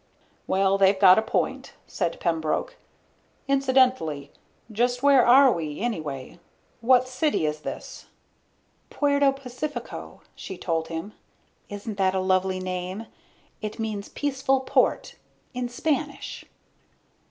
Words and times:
"Well, 0.47 0.79
they've 0.79 0.97
got 0.99 1.19
a 1.19 1.21
point," 1.21 1.73
said 1.85 2.19
Pembroke. 2.19 2.75
"Incidentally, 3.47 4.31
just 4.71 5.03
where 5.03 5.23
are 5.23 5.51
we, 5.53 5.79
anyway? 5.79 6.39
What 6.79 7.07
city 7.07 7.45
is 7.45 7.59
this?" 7.59 8.07
"Puerto 8.89 9.31
Pacifico," 9.31 10.21
she 10.33 10.57
told 10.57 10.87
him. 10.87 11.13
"Isn't 11.69 11.99
that 11.99 12.15
a 12.15 12.19
lovely 12.19 12.59
name? 12.59 13.05
It 13.61 13.77
means 13.77 14.09
peaceful 14.09 14.61
port. 14.61 15.13
In 15.53 15.69
Spanish." 15.69 16.45